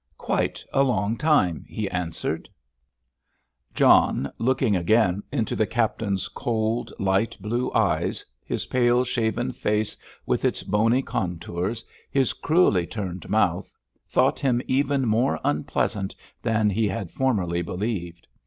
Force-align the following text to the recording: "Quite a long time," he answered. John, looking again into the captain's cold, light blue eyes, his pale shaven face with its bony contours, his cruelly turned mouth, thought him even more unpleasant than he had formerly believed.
"Quite 0.17 0.65
a 0.73 0.81
long 0.81 1.15
time," 1.15 1.63
he 1.67 1.87
answered. 1.87 2.49
John, 3.75 4.33
looking 4.39 4.75
again 4.75 5.21
into 5.31 5.55
the 5.55 5.67
captain's 5.67 6.27
cold, 6.27 6.91
light 6.97 7.37
blue 7.39 7.71
eyes, 7.73 8.25
his 8.43 8.65
pale 8.65 9.03
shaven 9.03 9.51
face 9.51 9.95
with 10.25 10.43
its 10.43 10.63
bony 10.63 11.03
contours, 11.03 11.85
his 12.09 12.33
cruelly 12.33 12.87
turned 12.87 13.29
mouth, 13.29 13.71
thought 14.07 14.39
him 14.39 14.59
even 14.65 15.07
more 15.07 15.39
unpleasant 15.43 16.15
than 16.41 16.71
he 16.71 16.87
had 16.87 17.11
formerly 17.11 17.61
believed. 17.61 18.25